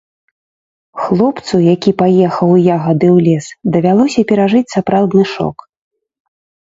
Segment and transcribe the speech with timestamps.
[1.01, 3.45] Хлопцу, які паехаў у ягады ў лес,
[3.79, 5.57] давялося перажыць сапраўдны шок.